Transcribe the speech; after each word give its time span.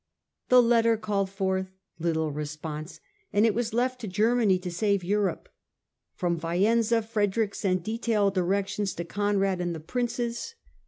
The 0.49 0.63
letter 0.63 0.97
called 0.97 1.29
forth 1.29 1.75
little 1.99 2.31
response, 2.31 2.99
and 3.31 3.45
it 3.45 3.53
was 3.53 3.71
left 3.71 4.01
to 4.01 4.07
Germany 4.07 4.57
to 4.57 4.71
save 4.71 5.03
Europe. 5.03 5.47
From 6.15 6.39
Faenza 6.39 7.03
Frederick 7.03 7.53
sent 7.53 7.83
detailed 7.83 8.33
directions 8.33 8.95
to 8.95 9.03
Conrad 9.05 9.61
and 9.61 9.75
the 9.75 9.79
Princes. 9.79 10.55